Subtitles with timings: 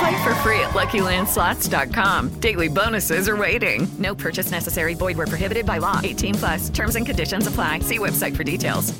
[0.00, 2.40] Play for free at LuckyLandSlots.com.
[2.40, 3.86] Daily bonuses are waiting.
[3.98, 4.94] No purchase necessary.
[4.94, 6.00] Void were prohibited by law.
[6.02, 6.70] 18 plus.
[6.70, 7.80] Terms and conditions apply.
[7.80, 8.98] See website for details.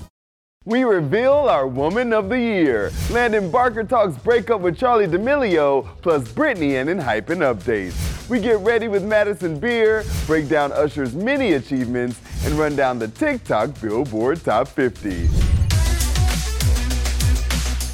[0.66, 2.90] We reveal our Woman of the Year.
[3.10, 8.28] Landon Barker talks breakup with Charli D'Amelio, plus Britney and Enhypen updates.
[8.28, 13.08] We get ready with Madison Beer, break down Usher's many achievements, and run down the
[13.08, 15.49] TikTok Billboard Top 50.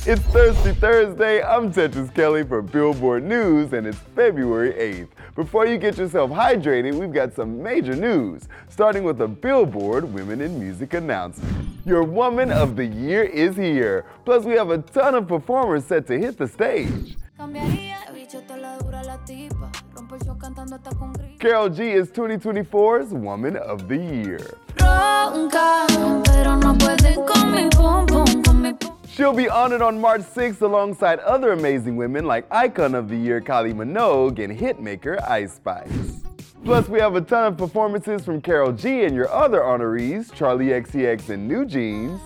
[0.09, 1.43] It's Thirsty Thursday.
[1.43, 5.09] I'm Tetris Kelly for Billboard News, and it's February 8th.
[5.35, 10.41] Before you get yourself hydrated, we've got some major news, starting with a Billboard Women
[10.43, 11.71] in Music announcement.
[11.85, 14.05] Your Woman of the Year is here.
[14.25, 17.17] Plus, we have a ton of performers set to hit the stage.
[21.41, 24.39] Karol G is 2024's Woman of the Year.
[29.17, 33.41] She'll be honored on March 6th alongside other amazing women like Icon of the Year
[33.41, 36.21] Kylie Minogue and hitmaker Ice Spice.
[36.67, 40.69] Plus, we have a ton of performances from Karol G and your other honorees, Charli
[40.69, 42.21] XCX and New Jeans.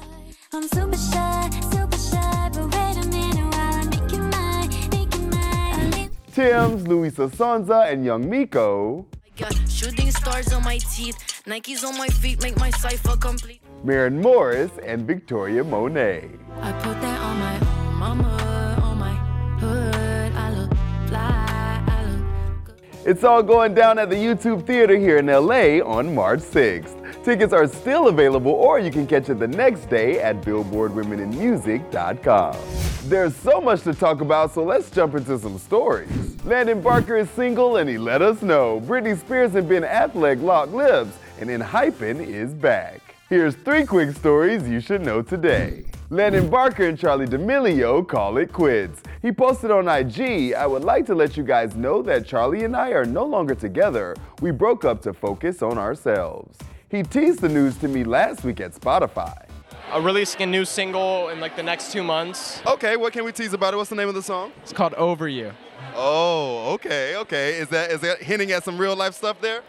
[6.33, 9.07] Tems, Luisa Sonza, and Young Miko.
[9.43, 13.61] Oh shooting stars on my teeth, Nikes on my feet make my cipher complete.
[13.83, 16.29] Maren Morris, and Victoria Monet.
[16.61, 17.59] I put that on my
[17.99, 19.15] mama, on my
[19.59, 20.33] hood.
[20.35, 20.71] I look
[21.09, 22.27] fly, I look.
[23.07, 27.25] It's all going down at the YouTube Theater here in LA on March 6th.
[27.25, 32.57] Tickets are still available, or you can catch it the next day at BillboardWomenInMusic.com.
[33.05, 36.37] There's so much to talk about, so let's jump into some stories.
[36.45, 38.83] Landon Barker is single, and he let us know.
[38.87, 43.01] Britney Spears and Ben Affleck lock lips, and Enhypen is back.
[43.31, 45.85] Here's three quick stories you should know today.
[46.09, 49.05] Landon Barker and Charli D'Amelio call it quits.
[49.23, 52.75] He posted on IG, I would like to let you guys know that Charlie and
[52.75, 54.17] I are no longer together.
[54.41, 56.59] We broke up to focus on ourselves.
[56.89, 59.47] He teased the news to me last week at Spotify.
[59.93, 62.61] I'm releasing a new single in like the next two months.
[62.67, 63.77] Okay, what can we tease about it?
[63.77, 64.51] What's the name of the song?
[64.65, 65.53] It's called Over You.
[65.95, 67.59] Oh, okay, okay.
[67.59, 69.63] Is that is that hinting at some real life stuff there?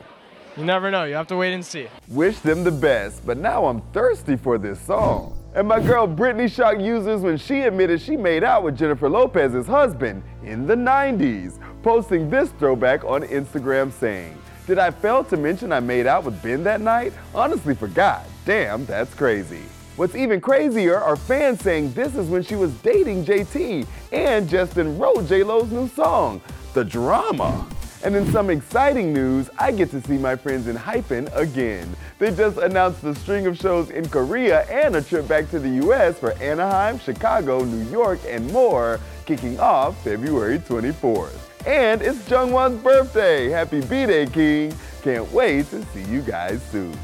[0.58, 1.06] You never know.
[1.06, 1.88] You have to wait and see.
[2.10, 5.38] Wish them the best, but now I'm thirsty for this song.
[5.56, 9.68] And my girl Britney shocked users when she admitted she made out with Jennifer Lopez's
[9.68, 15.72] husband in the 90s, posting this throwback on Instagram saying, Did I fail to mention
[15.72, 17.14] I made out with Ben that night?
[17.34, 18.26] Honestly forgot.
[18.46, 19.62] Damn, that's crazy.
[19.96, 24.98] What's even crazier are fans saying this is when she was dating JT and Justin
[24.98, 26.42] wrote J-Lo's new song,
[26.74, 27.68] The Drama.
[28.04, 31.88] And in some exciting news, I get to see my friends Enhypen again.
[32.18, 35.86] They just announced a string of shows in Korea and a trip back to the
[35.86, 41.38] US for Anaheim, Chicago, New York, and more, kicking off February 24th.
[41.68, 43.50] And it's Jungwon's birthday.
[43.50, 44.74] Happy B-Day, King.
[45.04, 46.98] Can't wait to see you guys soon.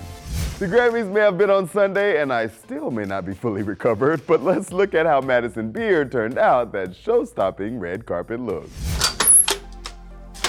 [0.58, 4.26] The Grammys may have been on Sunday, and I still may not be fully recovered,
[4.26, 8.68] but let's look at how Madison Beer turned out that show-stopping red carpet look.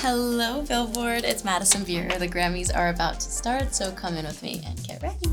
[0.00, 1.25] Hello, Billboard.
[1.25, 2.09] It's Madison Beer.
[2.09, 5.26] The Grammys are about to start, so come in with me and get ready.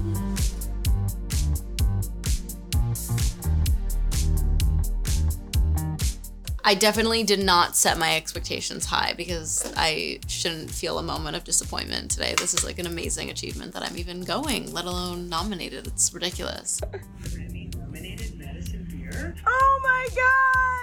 [6.63, 11.43] I definitely did not set my expectations high because I shouldn't feel a moment of
[11.43, 12.33] disappointment today.
[12.35, 15.85] This is like an amazing achievement that I'm even going, let alone nominated.
[15.85, 16.81] It's ridiculous.
[17.21, 19.35] Grammy nominated Madison Beer.
[19.45, 20.74] Oh my god!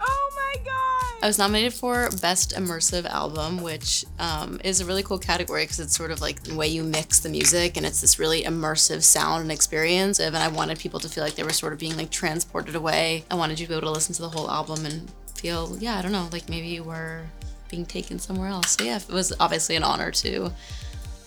[0.00, 1.24] Oh my god!
[1.24, 5.80] I was nominated for Best Immersive Album, which um, is a really cool category because
[5.80, 9.02] it's sort of like the way you mix the music and it's this really immersive
[9.02, 10.20] sound and experience.
[10.20, 13.24] And I wanted people to feel like they were sort of being like transported away.
[13.30, 15.98] I wanted you to be able to listen to the whole album and feel, yeah,
[15.98, 17.22] I don't know, like maybe you were
[17.70, 18.70] being taken somewhere else.
[18.70, 20.52] So yeah, it was obviously an honor to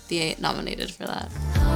[0.08, 1.71] be nominated for that.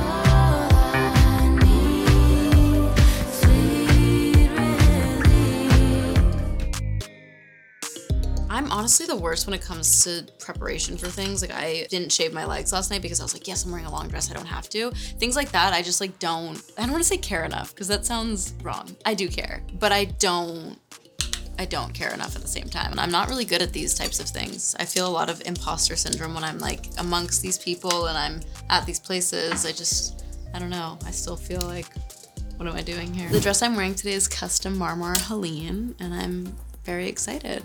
[8.55, 11.41] I'm honestly the worst when it comes to preparation for things.
[11.41, 13.85] Like I didn't shave my legs last night because I was like, yes, I'm wearing
[13.85, 14.31] a long dress.
[14.31, 14.91] I don't have to.
[14.91, 16.61] Things like that, I just like don't.
[16.77, 18.95] I don't want to say care enough because that sounds wrong.
[19.05, 20.79] I do care, but I don't.
[21.59, 22.91] I don't care enough at the same time.
[22.91, 24.73] And I'm not really good at these types of things.
[24.79, 28.41] I feel a lot of imposter syndrome when I'm like amongst these people and I'm
[28.69, 29.65] at these places.
[29.65, 30.23] I just,
[30.53, 30.97] I don't know.
[31.05, 31.87] I still feel like,
[32.57, 33.29] what am I doing here?
[33.29, 37.63] The dress I'm wearing today is custom Marmar Halim, and I'm very excited.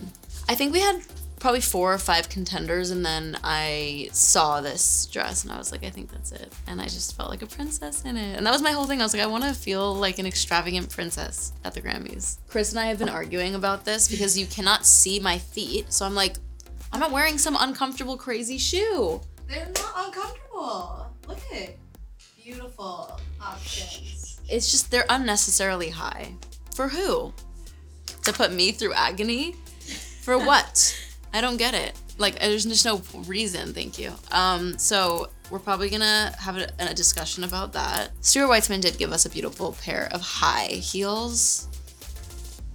[0.50, 1.00] I think we had
[1.38, 5.85] probably four or five contenders, and then I saw this dress, and I was like,
[5.85, 6.52] I think that's it.
[6.67, 8.37] And I just felt like a princess in it.
[8.37, 9.00] And that was my whole thing.
[9.00, 12.38] I was like, I want to feel like an extravagant princess at the Grammys.
[12.49, 15.93] Chris and I have been arguing about this because you cannot see my feet.
[15.93, 16.35] So I'm like,
[16.93, 19.20] I'm not wearing some uncomfortable, crazy shoe.
[19.49, 21.12] They're not uncomfortable.
[21.29, 21.79] Look at it.
[22.43, 24.41] Beautiful options.
[24.50, 26.35] It's just, they're unnecessarily high.
[26.75, 27.32] For who?
[28.25, 29.55] To put me through agony?
[30.30, 30.96] For what?
[31.34, 31.92] I don't get it.
[32.16, 34.12] Like, there's just no reason, thank you.
[34.30, 38.12] Um, so we're probably gonna have a, a discussion about that.
[38.20, 41.66] Stuart Weitzman did give us a beautiful pair of high heels.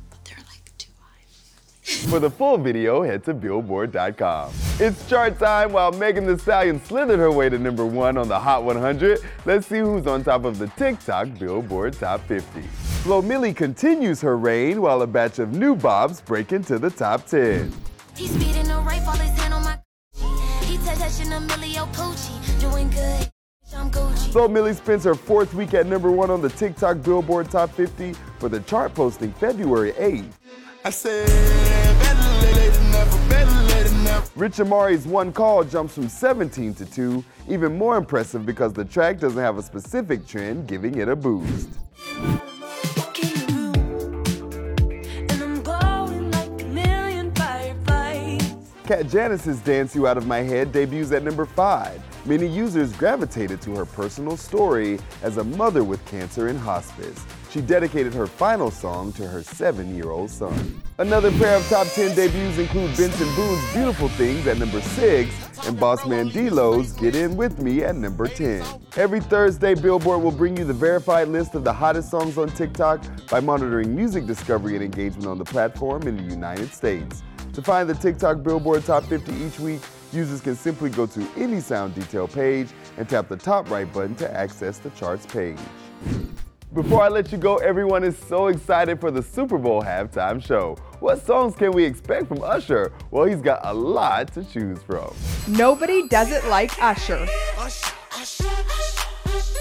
[0.09, 2.09] But they're like too high.
[2.09, 4.51] For the full video, head to Billboard.com.
[4.77, 8.37] It's chart time while Megan Thee Stallion slithered her way to number one on the
[8.37, 9.19] Hot 100.
[9.45, 12.84] Let's see who's on top of the TikTok Billboard Top 50.
[13.05, 17.27] Flo Milli continues her reign while a batch of new bobs break into the top
[17.27, 17.71] 10.
[18.17, 19.77] He's speeding the right, fall his hand on my.
[20.63, 23.29] He touching a millio poochie, doing good.
[23.77, 27.69] I'm Flo Milli spends her fourth week at number one on the TikTok Billboard Top
[27.69, 30.31] 50 for the chart posting February 8th.
[30.83, 31.27] I said,
[31.99, 34.27] better late than never, better late than never.
[34.35, 39.19] Rich Amiri's One Call jumps from 17 to 2, even more impressive because the track
[39.19, 41.69] doesn't have a specific trend giving it a boost.
[48.85, 52.27] Kat Janice's Dance You Out of My Head debuts at number 5.
[52.27, 57.25] Many users gravitated to her personal story as a mother with cancer in hospice.
[57.49, 60.83] She dedicated her final song to her seven year old son.
[60.99, 65.79] Another pair of top 10 debuts include Benson Boone's Beautiful Things at number 6 and
[65.79, 68.63] Bossman Dlow's Get In With Me at number 10.
[68.97, 73.03] Every Thursday, Billboard will bring you the verified list of the hottest songs on TikTok
[73.31, 77.23] by monitoring music discovery and engagement on the platform in the United States.
[77.55, 79.79] To find the TikTok Billboard Top 50 each week,
[80.11, 82.67] users can simply go to any sound detail page
[82.97, 85.57] and tap the top right button to access the charts page.
[86.73, 90.75] Before I let you go, everyone is so excited for the Super Bowl halftime show.
[90.99, 92.91] What songs can we expect from Usher?
[93.09, 95.15] Well, he's got a lot to choose from.
[95.47, 97.25] Nobody does it like Usher.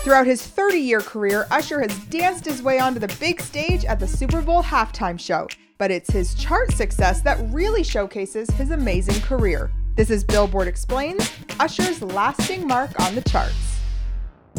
[0.02, 4.00] Throughout his 30 year career, Usher has danced his way onto the big stage at
[4.00, 5.46] the Super Bowl halftime show.
[5.76, 9.72] But it's his chart success that really showcases his amazing career.
[9.96, 13.80] This is Billboard Explains Usher's lasting mark on the charts.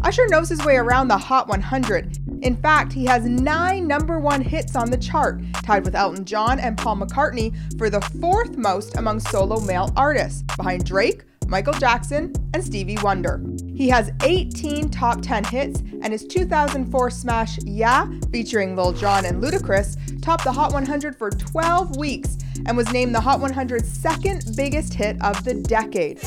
[0.03, 2.17] Usher knows his way around the Hot 100.
[2.43, 6.59] In fact, he has nine number one hits on the chart, tied with Elton John
[6.59, 12.33] and Paul McCartney for the fourth most among solo male artists, behind Drake, Michael Jackson,
[12.53, 13.41] and Stevie Wonder.
[13.75, 19.43] He has 18 top 10 hits, and his 2004 smash Yeah, featuring Lil Jon and
[19.43, 24.53] Ludacris, topped the Hot 100 for 12 weeks and was named the Hot 100's second
[24.55, 26.19] biggest hit of the decade.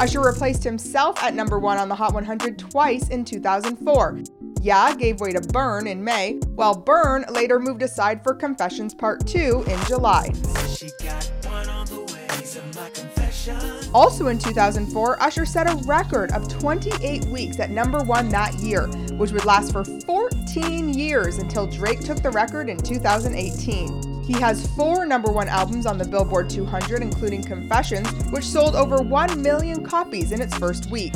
[0.00, 4.22] Usher replaced himself at number one on the Hot 100 twice in 2004.
[4.60, 9.26] Yeah gave way to Burn in May, while Burn later moved aside for Confessions Part
[9.26, 10.30] 2 in July.
[13.94, 18.86] Also in 2004, Usher set a record of 28 weeks at number one that year,
[19.16, 24.22] which would last for 14 years until Drake took the record in 2018.
[24.22, 28.98] He has four number one albums on the Billboard 200, including Confessions, which sold over
[28.98, 31.14] 1 million copies in its first week.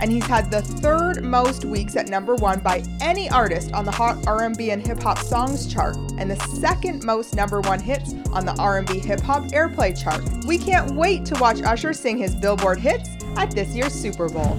[0.00, 3.90] And he's had the third most weeks at number one by any artist on the
[3.90, 8.46] Hot R&B and Hip Hop Songs chart, and the second most number one hits on
[8.46, 10.22] the R&B Hip Hop Airplay chart.
[10.46, 14.56] We can't wait to watch Usher sing his Billboard hits at this year's Super Bowl.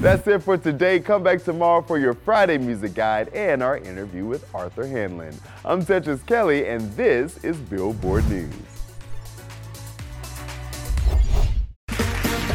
[0.00, 1.00] That's it for today.
[1.00, 5.34] Come back tomorrow for your Friday music guide and our interview with Arthur Hanlon.
[5.64, 8.73] I'm Tetris Kelly, and this is Billboard News.